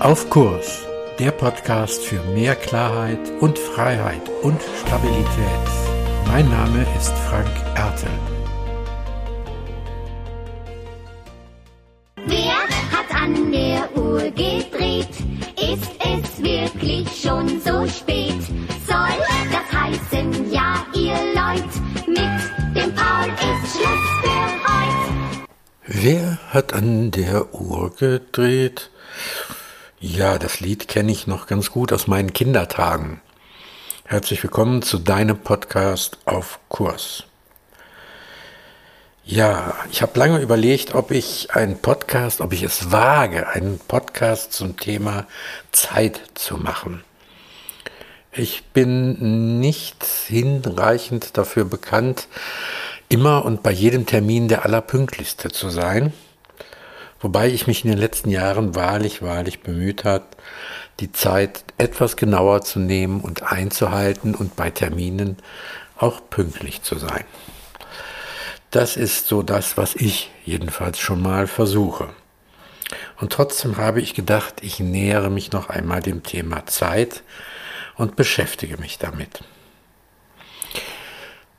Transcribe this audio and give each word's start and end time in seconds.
Auf 0.00 0.28
Kurs, 0.28 0.86
der 1.18 1.30
Podcast 1.30 2.04
für 2.04 2.22
mehr 2.34 2.54
Klarheit 2.54 3.18
und 3.40 3.58
Freiheit 3.58 4.20
und 4.42 4.60
Stabilität. 4.84 5.66
Mein 6.26 6.46
Name 6.50 6.86
ist 6.98 7.14
Frank 7.26 7.50
Ertel. 7.74 8.10
Wer 12.26 12.58
hat 12.92 13.22
an 13.22 13.50
der 13.50 13.96
Uhr 13.96 14.20
gedreht? 14.32 15.08
Ist 15.56 15.90
es 15.98 16.42
wirklich 16.42 17.08
schon 17.18 17.48
so 17.60 17.88
spät? 17.88 18.42
Soll 18.86 19.16
das 19.50 19.72
heißen, 19.72 20.52
ja, 20.52 20.84
ihr 20.94 21.16
Leut, 21.34 22.06
mit 22.06 22.76
dem 22.76 22.94
Paul 22.94 23.28
ist 23.30 23.72
Schluss 23.72 24.06
für 24.20 24.44
heute? 24.68 25.46
Wer 25.86 26.38
hat 26.50 26.74
an 26.74 27.10
der 27.10 27.54
Uhr 27.54 27.90
gedreht? 27.96 28.90
Ja, 29.98 30.38
das 30.38 30.60
Lied 30.60 30.88
kenne 30.88 31.10
ich 31.10 31.26
noch 31.26 31.46
ganz 31.46 31.70
gut 31.70 31.90
aus 31.90 32.06
meinen 32.06 32.34
Kindertagen. 32.34 33.22
Herzlich 34.04 34.42
willkommen 34.42 34.82
zu 34.82 34.98
deinem 34.98 35.38
Podcast 35.38 36.18
auf 36.26 36.60
Kurs. 36.68 37.24
Ja, 39.24 39.74
ich 39.90 40.02
habe 40.02 40.18
lange 40.18 40.40
überlegt, 40.40 40.94
ob 40.94 41.12
ich 41.12 41.54
einen 41.54 41.78
Podcast, 41.78 42.42
ob 42.42 42.52
ich 42.52 42.62
es 42.62 42.92
wage, 42.92 43.48
einen 43.48 43.78
Podcast 43.78 44.52
zum 44.52 44.76
Thema 44.76 45.26
Zeit 45.72 46.20
zu 46.34 46.58
machen. 46.58 47.02
Ich 48.32 48.64
bin 48.74 49.60
nicht 49.60 50.04
hinreichend 50.04 51.38
dafür 51.38 51.64
bekannt, 51.64 52.28
immer 53.08 53.46
und 53.46 53.62
bei 53.62 53.70
jedem 53.70 54.04
Termin 54.04 54.48
der 54.48 54.66
Allerpünktlichste 54.66 55.48
zu 55.48 55.70
sein. 55.70 56.12
Wobei 57.20 57.48
ich 57.48 57.66
mich 57.66 57.84
in 57.84 57.90
den 57.90 57.98
letzten 57.98 58.30
Jahren 58.30 58.74
wahrlich, 58.74 59.22
wahrlich 59.22 59.60
bemüht 59.60 60.04
hat, 60.04 60.36
die 61.00 61.12
Zeit 61.12 61.64
etwas 61.78 62.16
genauer 62.16 62.62
zu 62.62 62.78
nehmen 62.78 63.20
und 63.20 63.42
einzuhalten 63.42 64.34
und 64.34 64.56
bei 64.56 64.70
Terminen 64.70 65.36
auch 65.98 66.20
pünktlich 66.28 66.82
zu 66.82 66.98
sein. 66.98 67.24
Das 68.70 68.96
ist 68.96 69.26
so 69.26 69.42
das, 69.42 69.76
was 69.76 69.94
ich 69.94 70.30
jedenfalls 70.44 70.98
schon 70.98 71.22
mal 71.22 71.46
versuche. 71.46 72.08
Und 73.18 73.32
trotzdem 73.32 73.78
habe 73.78 74.00
ich 74.00 74.14
gedacht, 74.14 74.56
ich 74.62 74.80
nähere 74.80 75.30
mich 75.30 75.52
noch 75.52 75.70
einmal 75.70 76.02
dem 76.02 76.22
Thema 76.22 76.66
Zeit 76.66 77.22
und 77.96 78.16
beschäftige 78.16 78.76
mich 78.76 78.98
damit. 78.98 79.40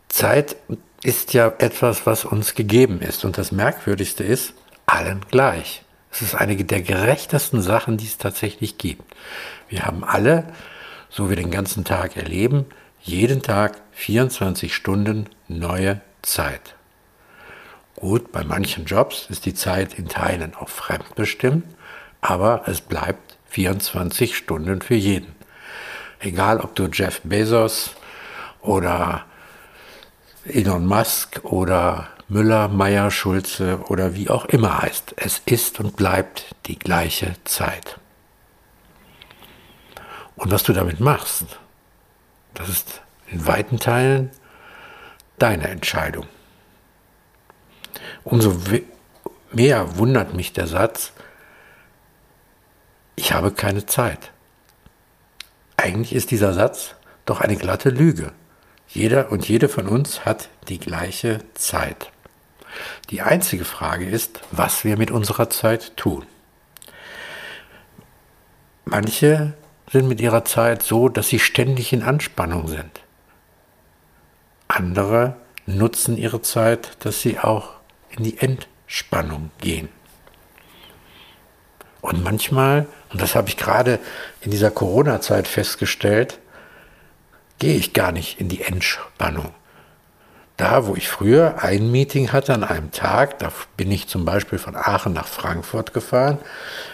Zeit 0.10 0.56
ist 1.04 1.34
ja 1.34 1.54
etwas, 1.60 2.06
was 2.06 2.26
uns 2.26 2.56
gegeben 2.56 3.02
ist. 3.02 3.26
Und 3.26 3.38
das 3.38 3.52
Merkwürdigste 3.52 4.24
ist, 4.24 4.54
allen 4.98 5.22
gleich. 5.30 5.84
Es 6.12 6.24
ist 6.24 6.34
eine 6.34 6.56
der 6.56 6.82
gerechtesten 6.82 7.62
Sachen, 7.62 7.98
die 7.98 8.08
es 8.08 8.18
tatsächlich 8.18 8.80
gibt. 8.80 9.04
Wir 9.70 9.84
haben 9.86 10.04
alle, 10.04 10.52
so 11.10 11.30
wie 11.30 11.36
den 11.36 11.52
ganzen 11.52 11.84
Tag 11.84 12.18
erleben, 12.18 12.66
jeden 13.02 13.44
Tag 13.44 13.80
24 13.92 14.74
Stunden 14.74 15.30
neue 15.48 16.02
Zeit. 16.24 16.74
Gut, 17.96 18.32
bei 18.32 18.44
manchen 18.44 18.86
Jobs 18.86 19.28
ist 19.30 19.46
die 19.46 19.54
Zeit 19.54 19.94
in 19.94 20.08
Teilen 20.08 20.56
auch 20.56 20.70
fremdbestimmt, 20.70 21.66
aber 22.22 22.64
es 22.66 22.82
bleibt 22.82 23.38
24 23.50 24.36
Stunden 24.36 24.82
für 24.82 24.96
jeden. 24.96 25.36
Egal, 26.20 26.60
ob 26.60 26.74
du 26.76 26.88
Jeff 26.92 27.22
Bezos 27.24 27.92
oder 28.62 29.26
Elon 30.46 30.88
Musk 30.88 31.44
oder 31.44 32.08
Müller, 32.30 32.68
Meyer, 32.68 33.10
Schulze 33.10 33.80
oder 33.88 34.16
wie 34.16 34.30
auch 34.30 34.46
immer 34.46 34.82
heißt. 34.82 35.14
Es 35.16 35.42
ist 35.46 35.80
und 35.80 35.96
bleibt 35.96 36.56
die 36.66 36.78
gleiche 36.78 37.36
Zeit. 37.46 38.00
Und 40.36 40.52
was 40.52 40.64
du 40.64 40.74
damit 40.74 41.00
machst, 41.00 41.46
das 42.54 42.70
ist 42.70 43.02
in 43.28 43.48
weiten 43.48 43.80
Teilen 43.80 44.32
deine 45.40 45.68
Entscheidung. 45.70 46.28
Umso 48.24 48.56
mehr 49.52 49.98
wundert 49.98 50.34
mich 50.34 50.54
der 50.54 50.68
Satz, 50.68 51.14
ich 53.16 53.34
habe 53.34 53.52
keine 53.52 53.86
Zeit. 53.86 54.32
Eigentlich 55.78 56.14
ist 56.14 56.32
dieser 56.32 56.54
Satz 56.54 56.96
doch 57.26 57.42
eine 57.42 57.56
glatte 57.56 57.90
Lüge. 57.90 58.32
Jeder 58.88 59.32
und 59.32 59.48
jede 59.48 59.70
von 59.70 59.88
uns 59.88 60.26
hat 60.26 60.50
die 60.68 60.80
gleiche 60.80 61.40
Zeit. 61.54 62.12
Die 63.10 63.22
einzige 63.22 63.66
Frage 63.66 64.06
ist, 64.06 64.42
was 64.52 64.84
wir 64.84 64.98
mit 64.98 65.12
unserer 65.12 65.50
Zeit 65.50 65.96
tun. 65.98 66.26
Manche 68.86 69.54
sind 69.92 70.08
mit 70.08 70.22
ihrer 70.22 70.46
Zeit 70.46 70.84
so, 70.84 71.10
dass 71.10 71.30
sie 71.30 71.40
ständig 71.40 71.94
in 71.94 72.04
Anspannung 72.04 72.68
sind. 72.68 73.02
Andere 74.68 75.36
nutzen 75.66 76.18
ihre 76.18 76.42
Zeit, 76.42 76.98
dass 77.06 77.22
sie 77.22 77.40
auch 77.40 77.72
in 78.10 78.24
die 78.24 78.38
Entspannung 78.38 79.52
gehen. 79.60 79.90
Und 82.02 82.24
manchmal, 82.24 82.88
und 83.10 83.22
das 83.22 83.36
habe 83.36 83.50
ich 83.50 83.58
gerade 83.58 84.00
in 84.42 84.52
dieser 84.52 84.72
Corona-Zeit 84.72 85.48
festgestellt, 85.48 86.40
gehe 87.60 87.76
ich 87.76 87.94
gar 87.94 88.12
nicht 88.12 88.40
in 88.40 88.50
die 88.50 88.62
Entspannung. 88.62 89.54
Da, 90.58 90.88
wo 90.88 90.96
ich 90.96 91.08
früher 91.08 91.64
ein 91.64 91.92
Meeting 91.92 92.32
hatte 92.32 92.52
an 92.56 92.64
einem 92.64 92.92
Tag, 92.92 93.38
da 93.38 93.52
bin 93.78 93.92
ich 93.92 94.08
zum 94.08 94.26
Beispiel 94.26 94.58
von 94.58 94.76
Aachen 94.76 95.14
nach 95.14 95.28
Frankfurt 95.28 95.94
gefahren, 95.94 96.40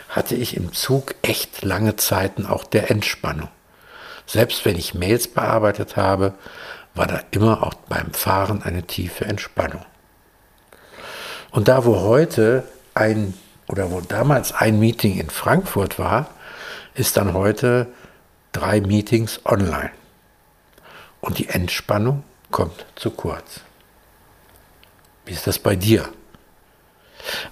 hatte 0.10 0.36
ich 0.36 0.58
im 0.58 0.74
Zug 0.74 1.16
echt 1.22 1.64
lange 1.64 1.96
Zeiten 1.96 2.46
auch 2.46 2.66
der 2.66 2.92
Entspannung. 2.92 3.48
Selbst 4.26 4.66
wenn 4.66 4.78
ich 4.78 4.94
Mails 4.94 5.30
bearbeitet 5.30 5.96
habe, 5.96 6.34
war 6.94 7.08
da 7.08 7.22
immer 7.32 7.64
auch 7.64 7.74
beim 7.88 8.12
Fahren 8.12 8.62
eine 8.62 8.84
tiefe 8.84 9.24
Entspannung. 9.26 9.86
Und 11.52 11.70
da, 11.70 11.86
wo 11.86 12.02
heute 12.02 12.64
ein 12.94 13.34
oder 13.70 13.92
wo 13.92 14.02
damals 14.02 14.54
ein 14.54 14.78
Meeting 14.78 15.18
in 15.18 15.30
Frankfurt 15.30 15.98
war, 15.98 16.28
ist 16.96 17.16
dann 17.16 17.34
heute 17.34 17.88
drei 18.52 18.82
Meetings 18.82 19.40
online. 19.46 19.92
Und 21.22 21.38
die 21.38 21.48
Entspannung 21.48 22.24
kommt 22.54 22.86
zu 22.96 23.12
kurz. 23.12 23.60
Wie 25.26 25.34
ist 25.34 25.48
das 25.48 25.60
bei 25.60 25.76
dir? 25.76 26.08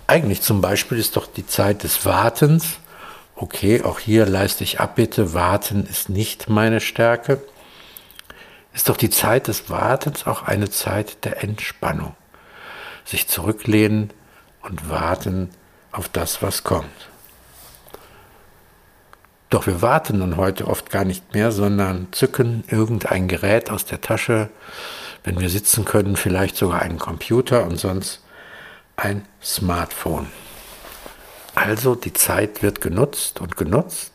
Eigentlich 0.08 0.42
zum 0.42 0.62
Beispiel 0.62 0.98
ist 0.98 1.18
doch 1.18 1.28
die 1.28 1.46
Zeit 1.46 1.84
des 1.84 2.06
Wartens, 2.06 2.78
okay, 3.36 3.82
auch 3.82 4.00
hier 4.00 4.26
leiste 4.26 4.64
ich 4.64 4.80
Abbitte, 4.80 5.34
warten 5.34 5.86
ist 5.86 6.08
nicht 6.08 6.50
meine 6.50 6.80
Stärke, 6.80 7.42
ist 8.74 8.88
doch 8.88 8.98
die 8.98 9.10
Zeit 9.10 9.48
des 9.48 9.70
Wartens 9.70 10.28
auch 10.28 10.44
eine 10.44 10.70
Zeit 10.70 11.26
der 11.26 11.44
Entspannung. 11.44 12.16
Sich 13.04 13.28
zurücklehnen 13.28 14.12
und 14.62 14.90
warten 14.90 15.50
auf 15.92 16.08
das, 16.10 16.42
was 16.42 16.64
kommt. 16.64 17.11
Doch 19.52 19.68
wir 19.68 19.82
warten 19.82 20.22
dann 20.22 20.38
heute 20.38 20.66
oft 20.66 20.90
gar 20.90 21.04
nicht 21.04 21.34
mehr, 21.34 21.52
sondern 21.52 22.08
zücken 22.14 22.64
irgendein 22.70 23.28
Gerät 23.28 23.70
aus 23.70 23.86
der 23.86 24.00
Tasche, 24.00 24.50
wenn 25.26 25.42
wir 25.42 25.50
sitzen 25.50 25.84
können, 25.84 26.16
vielleicht 26.16 26.56
sogar 26.56 26.82
einen 26.82 26.98
Computer 26.98 27.66
und 27.66 27.78
sonst 27.78 28.24
ein 28.96 29.26
Smartphone. 29.44 30.28
Also 31.54 31.96
die 31.96 32.14
Zeit 32.14 32.64
wird 32.64 32.80
genutzt 32.80 33.42
und 33.42 33.58
genutzt. 33.58 34.14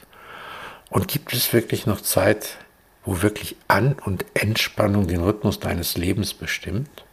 Und 0.89 1.07
gibt 1.07 1.35
es 1.35 1.53
wirklich 1.53 1.85
noch 1.85 2.01
Zeit, 2.01 2.57
wo 3.05 3.21
wirklich 3.21 3.57
An- 3.69 3.97
und 4.07 4.25
Entspannung 4.33 5.07
den 5.07 5.21
Rhythmus 5.21 5.61
deines 5.61 5.99
Lebens 5.99 6.33
bestimmt? 6.33 7.05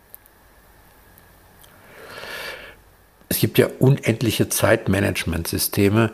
Es 3.28 3.40
gibt 3.40 3.58
ja 3.58 3.68
unendliche 3.80 4.48
Zeitmanagementsysteme, 4.48 6.14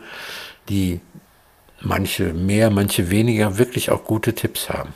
die 0.68 1.00
manche 1.80 2.32
mehr, 2.32 2.70
manche 2.70 3.10
weniger 3.10 3.58
wirklich 3.58 3.90
auch 3.90 4.04
gute 4.04 4.34
Tipps 4.34 4.68
haben. 4.68 4.92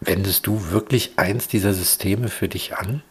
Wendest 0.00 0.46
du 0.46 0.70
wirklich 0.70 1.18
eins 1.18 1.48
dieser 1.48 1.72
Systeme 1.72 2.28
für 2.28 2.48
dich 2.48 2.76
an? 2.76 3.02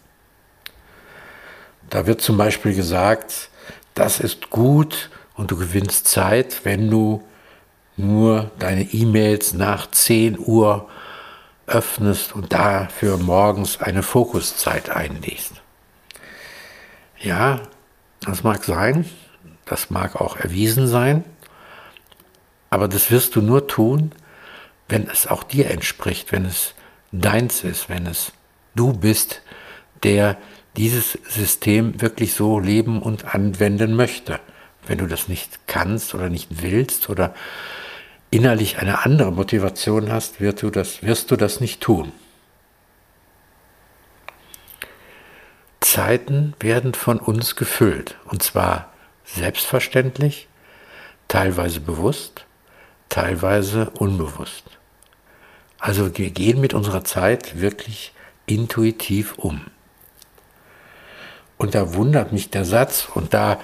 Da 1.90 2.06
wird 2.06 2.22
zum 2.22 2.38
Beispiel 2.38 2.76
gesagt, 2.76 3.50
das 3.94 4.20
ist 4.20 4.50
gut 4.50 5.10
und 5.36 5.52
du 5.52 5.58
gewinnst 5.58 6.08
Zeit, 6.08 6.66
wenn 6.66 6.90
du 6.90 7.24
nur 7.98 8.52
deine 8.60 8.84
E-Mails 8.84 9.54
nach 9.54 9.90
10 9.90 10.40
Uhr 10.40 10.90
öffnest 11.68 12.36
und 12.36 12.54
dafür 12.54 13.18
morgens 13.18 13.80
eine 13.80 14.04
Fokuszeit 14.04 14.90
einlegst. 14.90 15.54
Ja, 17.20 17.62
das 18.22 18.44
mag 18.44 18.64
sein, 18.64 19.06
das 19.66 19.90
mag 19.90 20.16
auch 20.16 20.38
erwiesen 20.38 20.88
sein, 20.88 21.24
aber 22.70 22.88
das 22.88 23.12
wirst 23.12 23.36
du 23.36 23.42
nur 23.42 23.68
tun, 23.68 24.12
wenn 24.90 25.08
es 25.08 25.28
auch 25.28 25.44
dir 25.44 25.70
entspricht, 25.70 26.32
wenn 26.32 26.46
es 26.46 26.74
deins 27.12 27.64
ist, 27.64 27.90
wenn 27.90 28.06
es 28.06 28.32
du 28.76 28.94
bist, 28.94 29.42
der 30.04 30.38
dieses 30.76 31.20
System 31.28 32.02
wirklich 32.02 32.34
so 32.34 32.60
leben 32.60 33.02
und 33.02 33.36
anwenden 33.36 33.96
möchte. 33.96 34.40
Wenn 34.86 34.98
du 34.98 35.08
das 35.08 35.28
nicht 35.28 35.68
kannst 35.68 36.14
oder 36.14 36.30
nicht 36.30 36.62
willst 36.62 37.10
oder 37.10 37.34
innerlich 38.32 38.80
eine 38.80 39.06
andere 39.06 39.32
Motivation 39.32 40.12
hast, 40.12 40.42
wirst 40.42 40.64
du 40.64 40.72
das, 40.72 41.04
wirst 41.04 41.32
du 41.32 41.36
das 41.36 41.60
nicht 41.60 41.82
tun. 41.82 42.12
Zeiten 45.80 46.56
werden 46.60 46.96
von 46.96 47.20
uns 47.20 47.56
gefüllt. 47.56 48.18
Und 48.26 48.42
zwar 48.42 48.93
selbstverständlich, 49.26 50.48
teilweise 51.28 51.80
bewusst, 51.80 52.46
teilweise 53.10 53.90
unbewusst. 53.92 54.64
Also 55.80 56.18
wir 56.18 56.32
gehen 56.32 56.62
mit 56.62 56.74
unserer 56.74 57.04
Zeit 57.04 57.60
wirklich 57.60 58.14
intuitiv 58.46 59.38
um. 59.38 59.62
Und 61.58 61.76
da 61.76 61.94
wundert 61.94 62.32
mich 62.34 62.50
der 62.50 62.66
Satz, 62.66 63.08
und 63.14 63.34
da 63.34 63.60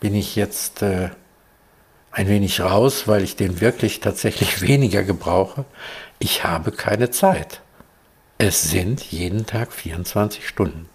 bin 0.00 0.14
ich 0.14 0.36
jetzt 0.36 0.82
äh, 0.82 1.10
ein 2.10 2.28
wenig 2.28 2.60
raus, 2.60 3.08
weil 3.08 3.22
ich 3.22 3.36
den 3.36 3.60
wirklich 3.60 4.00
tatsächlich 4.00 4.60
weniger 4.66 5.02
gebrauche. 5.02 5.64
Ich 6.18 6.44
habe 6.44 6.72
keine 6.72 7.10
Zeit. 7.10 7.60
Es 8.38 8.62
sind 8.62 9.02
jeden 9.02 9.46
Tag 9.46 9.72
24 9.72 10.46
Stunden. 10.46 10.88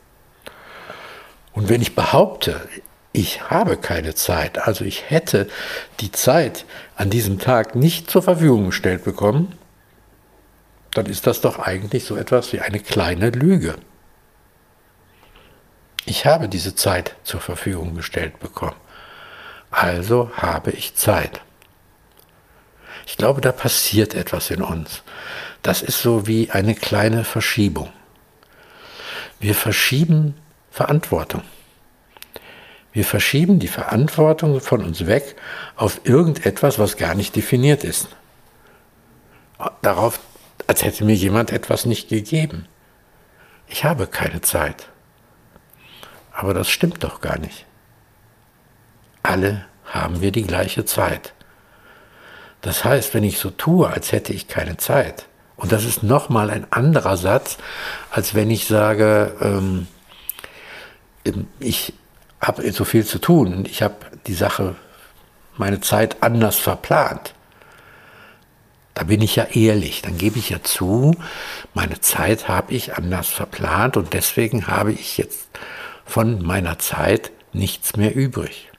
Und 1.53 1.69
wenn 1.69 1.81
ich 1.81 1.95
behaupte, 1.95 2.67
ich 3.11 3.50
habe 3.50 3.77
keine 3.77 4.13
Zeit, 4.15 4.59
also 4.67 4.85
ich 4.85 5.09
hätte 5.09 5.47
die 6.00 6.11
Zeit 6.11 6.65
an 6.95 7.09
diesem 7.09 7.39
Tag 7.39 7.75
nicht 7.75 8.09
zur 8.09 8.21
Verfügung 8.21 8.67
gestellt 8.67 9.03
bekommen, 9.03 9.57
dann 10.94 11.06
ist 11.06 11.27
das 11.27 11.41
doch 11.41 11.59
eigentlich 11.59 12.06
so 12.06 12.15
etwas 12.15 12.53
wie 12.53 12.59
eine 12.59 12.79
kleine 12.79 13.29
Lüge. 13.29 13.75
Ich 16.06 16.25
habe 16.25 16.50
diese 16.50 16.75
Zeit 16.75 17.15
zur 17.23 17.39
Verfügung 17.39 17.95
gestellt 17.95 18.39
bekommen. 18.39 18.75
Also 19.71 20.31
habe 20.35 20.71
ich 20.71 20.95
Zeit. 20.95 21.41
Ich 23.06 23.17
glaube, 23.17 23.41
da 23.41 23.51
passiert 23.51 24.15
etwas 24.15 24.50
in 24.50 24.61
uns. 24.61 25.03
Das 25.61 25.81
ist 25.81 26.01
so 26.01 26.25
wie 26.25 26.51
eine 26.51 26.73
kleine 26.73 27.23
Verschiebung. 27.23 27.91
Wir 29.39 29.56
verschieben 29.56 30.35
Verantwortung. 30.71 31.44
Wir 32.91 33.06
verschieben 33.06 33.59
die 33.59 33.68
Verantwortung 33.68 34.59
von 34.62 34.83
uns 34.83 35.06
weg 35.06 35.36
auf 35.75 36.01
irgendetwas, 36.03 36.80
was 36.80 36.97
gar 36.97 37.15
nicht 37.15 37.36
definiert 37.36 37.83
ist. 37.83 38.07
Darauf, 39.81 40.19
als 40.68 40.83
hätte 40.83 41.06
mir 41.06 41.15
jemand 41.15 41.51
etwas 41.51 41.86
nicht 41.86 42.09
gegeben. 42.09 42.68
Ich 43.68 43.83
habe 43.83 44.07
keine 44.07 44.41
Zeit. 44.41 44.89
Aber 46.31 46.53
das 46.53 46.69
stimmt 46.69 47.03
doch 47.03 47.21
gar 47.21 47.38
nicht. 47.38 47.65
Alle 49.21 49.65
haben 49.85 50.21
wir 50.21 50.31
die 50.31 50.44
gleiche 50.44 50.85
Zeit. 50.85 51.33
Das 52.62 52.83
heißt, 52.83 53.13
wenn 53.13 53.24
ich 53.24 53.38
so 53.38 53.50
tue, 53.50 53.88
als 53.88 54.12
hätte 54.12 54.33
ich 54.33 54.47
keine 54.47 54.77
Zeit, 54.77 55.27
und 55.56 55.74
das 55.74 55.83
ist 55.83 56.03
nochmal 56.03 56.50
ein 56.50 56.71
anderer 56.71 57.18
Satz, 57.18 57.57
als 58.12 58.33
wenn 58.33 58.50
ich 58.50 58.65
sage, 58.65 59.35
ähm, 59.42 59.88
ich 61.59 61.94
habe 62.41 62.71
so 62.71 62.86
viel 62.86 63.06
zu 63.06 63.19
tun 63.19 63.53
und 63.53 63.68
ich 63.68 63.81
habe 63.81 63.95
die 64.27 64.33
Sache, 64.33 64.75
meine 65.57 65.81
Zeit 65.81 66.24
anders 66.24 66.56
verplant. 66.57 67.33
Da 68.94 69.03
bin 69.03 69.21
ich 69.21 69.36
ja 69.36 69.45
ehrlich, 69.45 70.01
dann 70.01 70.18
gebe 70.18 70.39
ich 70.39 70.50
ja 70.50 70.62
zu, 70.63 71.15
meine 71.74 72.01
Zeit 72.01 72.47
habe 72.47 72.74
ich 72.74 72.95
anders 72.95 73.27
verplant 73.27 73.97
und 73.97 74.13
deswegen 74.13 74.68
habe 74.68 74.91
ich 74.91 75.18
jetzt 75.18 75.47
von 76.06 76.44
meiner 76.44 76.80
Zeit 76.80 77.31
nichts 77.53 77.95
mehr 77.95 78.15
übrig. 78.15 78.69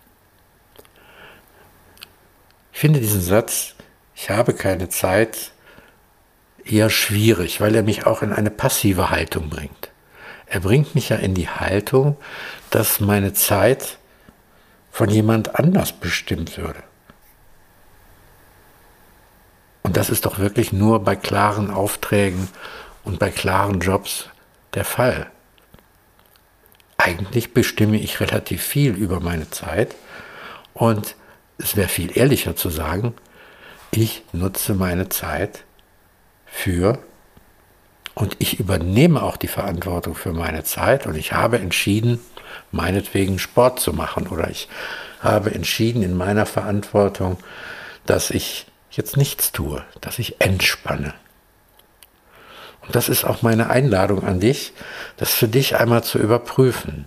Ich 2.72 2.80
finde 2.80 3.00
diesen 3.00 3.22
Satz, 3.22 3.74
ich 4.14 4.30
habe 4.30 4.52
keine 4.52 4.88
Zeit, 4.88 5.52
eher 6.64 6.90
schwierig, 6.90 7.60
weil 7.60 7.74
er 7.74 7.82
mich 7.82 8.06
auch 8.06 8.22
in 8.22 8.32
eine 8.32 8.50
passive 8.50 9.10
Haltung 9.10 9.48
bringt. 9.48 9.79
Er 10.50 10.58
bringt 10.58 10.96
mich 10.96 11.10
ja 11.10 11.16
in 11.16 11.34
die 11.34 11.48
Haltung, 11.48 12.16
dass 12.70 12.98
meine 12.98 13.32
Zeit 13.32 13.98
von 14.90 15.08
jemand 15.08 15.54
anders 15.54 15.92
bestimmt 15.92 16.58
würde. 16.58 16.82
Und 19.84 19.96
das 19.96 20.10
ist 20.10 20.26
doch 20.26 20.40
wirklich 20.40 20.72
nur 20.72 21.04
bei 21.04 21.14
klaren 21.14 21.70
Aufträgen 21.70 22.48
und 23.04 23.20
bei 23.20 23.30
klaren 23.30 23.78
Jobs 23.78 24.28
der 24.74 24.84
Fall. 24.84 25.30
Eigentlich 26.98 27.54
bestimme 27.54 28.00
ich 28.00 28.18
relativ 28.18 28.60
viel 28.60 28.94
über 28.94 29.20
meine 29.20 29.50
Zeit 29.50 29.94
und 30.74 31.14
es 31.58 31.76
wäre 31.76 31.88
viel 31.88 32.18
ehrlicher 32.18 32.56
zu 32.56 32.70
sagen, 32.70 33.14
ich 33.92 34.24
nutze 34.32 34.74
meine 34.74 35.08
Zeit 35.08 35.64
für 36.44 36.98
und 38.20 38.36
ich 38.38 38.60
übernehme 38.60 39.22
auch 39.22 39.38
die 39.38 39.48
Verantwortung 39.48 40.14
für 40.14 40.32
meine 40.32 40.62
Zeit 40.62 41.06
und 41.06 41.14
ich 41.16 41.32
habe 41.32 41.58
entschieden, 41.58 42.20
meinetwegen 42.70 43.38
Sport 43.38 43.80
zu 43.80 43.94
machen 43.94 44.26
oder 44.26 44.50
ich 44.50 44.68
habe 45.20 45.54
entschieden 45.54 46.02
in 46.02 46.14
meiner 46.14 46.44
Verantwortung, 46.44 47.38
dass 48.04 48.30
ich 48.30 48.66
jetzt 48.90 49.16
nichts 49.16 49.52
tue, 49.52 49.82
dass 50.02 50.18
ich 50.18 50.38
entspanne. 50.38 51.14
Und 52.82 52.94
das 52.94 53.08
ist 53.08 53.24
auch 53.24 53.40
meine 53.40 53.70
Einladung 53.70 54.22
an 54.22 54.38
dich, 54.38 54.74
das 55.16 55.32
für 55.32 55.48
dich 55.48 55.76
einmal 55.76 56.04
zu 56.04 56.18
überprüfen. 56.18 57.06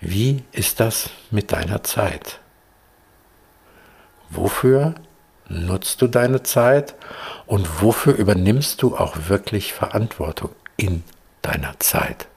Wie 0.00 0.42
ist 0.50 0.80
das 0.80 1.10
mit 1.30 1.52
deiner 1.52 1.84
Zeit? 1.84 2.40
Wofür 4.30 4.96
nutzt 5.48 6.02
du 6.02 6.06
deine 6.06 6.42
Zeit 6.42 6.94
und 7.46 7.82
wofür 7.82 8.14
übernimmst 8.14 8.82
du 8.82 8.96
auch 8.96 9.28
wirklich 9.28 9.72
Verantwortung 9.72 10.50
in 10.76 11.02
deiner 11.42 11.78
Zeit? 11.80 12.28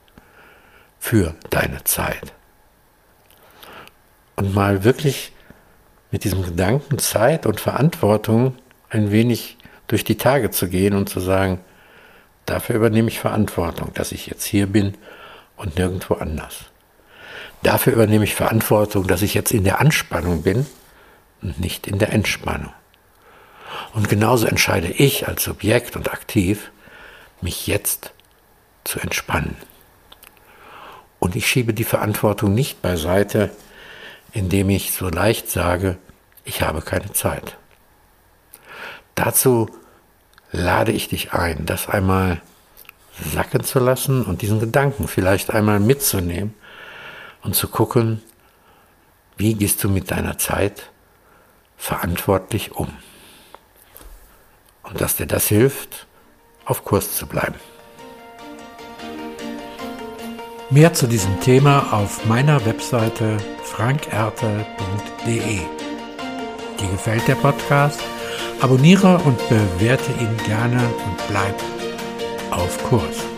Für 0.99 1.35
deine 1.49 1.83
Zeit. 1.83 2.33
Und 4.35 4.53
mal 4.53 4.83
wirklich 4.83 5.31
mit 6.11 6.23
diesem 6.23 6.43
Gedanken 6.43 6.99
Zeit 6.99 7.45
und 7.45 7.59
Verantwortung 7.59 8.55
ein 8.89 9.11
wenig 9.11 9.57
durch 9.87 10.03
die 10.03 10.17
Tage 10.17 10.51
zu 10.51 10.67
gehen 10.67 10.93
und 10.93 11.09
zu 11.09 11.19
sagen, 11.19 11.59
dafür 12.45 12.75
übernehme 12.75 13.09
ich 13.09 13.19
Verantwortung, 13.19 13.93
dass 13.93 14.11
ich 14.11 14.27
jetzt 14.27 14.45
hier 14.45 14.67
bin 14.67 14.95
und 15.55 15.77
nirgendwo 15.77 16.15
anders. 16.15 16.65
Dafür 17.63 17.93
übernehme 17.93 18.23
ich 18.23 18.35
Verantwortung, 18.35 19.07
dass 19.07 19.21
ich 19.21 19.33
jetzt 19.33 19.51
in 19.51 19.63
der 19.63 19.79
Anspannung 19.79 20.43
bin 20.43 20.65
und 21.41 21.59
nicht 21.59 21.87
in 21.87 21.97
der 21.99 22.13
Entspannung. 22.13 22.73
Und 23.93 24.09
genauso 24.09 24.47
entscheide 24.47 24.87
ich 24.87 25.27
als 25.27 25.43
Subjekt 25.43 25.95
und 25.95 26.11
aktiv, 26.11 26.71
mich 27.41 27.67
jetzt 27.67 28.11
zu 28.83 28.99
entspannen. 28.99 29.55
Und 31.19 31.35
ich 31.35 31.47
schiebe 31.47 31.73
die 31.73 31.83
Verantwortung 31.83 32.53
nicht 32.53 32.81
beiseite, 32.81 33.49
indem 34.31 34.69
ich 34.69 34.91
so 34.91 35.09
leicht 35.09 35.49
sage, 35.49 35.97
ich 36.45 36.61
habe 36.61 36.81
keine 36.81 37.11
Zeit. 37.11 37.57
Dazu 39.15 39.67
lade 40.51 40.91
ich 40.91 41.09
dich 41.09 41.33
ein, 41.33 41.65
das 41.65 41.89
einmal 41.89 42.41
sacken 43.33 43.63
zu 43.63 43.79
lassen 43.79 44.23
und 44.23 44.41
diesen 44.41 44.59
Gedanken 44.59 45.07
vielleicht 45.07 45.51
einmal 45.51 45.79
mitzunehmen 45.79 46.53
und 47.41 47.55
zu 47.55 47.67
gucken, 47.67 48.21
wie 49.37 49.55
gehst 49.55 49.83
du 49.83 49.89
mit 49.89 50.11
deiner 50.11 50.37
Zeit 50.37 50.91
verantwortlich 51.77 52.73
um. 52.73 52.91
Und 54.89 55.01
dass 55.01 55.17
dir 55.17 55.27
das 55.27 55.47
hilft, 55.47 56.07
auf 56.65 56.83
Kurs 56.83 57.15
zu 57.15 57.27
bleiben. 57.27 57.59
Mehr 60.69 60.93
zu 60.93 61.07
diesem 61.07 61.39
Thema 61.39 61.93
auf 61.93 62.25
meiner 62.25 62.65
Webseite 62.65 63.37
frankerte.de. 63.63 65.59
Dir 66.79 66.91
gefällt 66.91 67.27
der 67.27 67.35
Podcast? 67.35 68.01
Abonniere 68.59 69.17
und 69.19 69.37
bewerte 69.49 70.11
ihn 70.19 70.35
gerne 70.45 70.81
und 71.05 71.27
bleib 71.29 71.55
auf 72.51 72.83
Kurs. 72.83 73.36